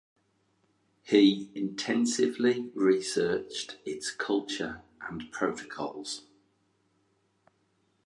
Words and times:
He 1.03 1.51
intensively 1.53 2.71
researched 2.73 3.77
its 3.85 4.09
culture 4.09 4.81
and 4.99 5.31
protocols. 5.31 6.23